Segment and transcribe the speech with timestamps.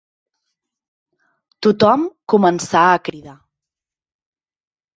[1.67, 3.39] Tothom començà a cridar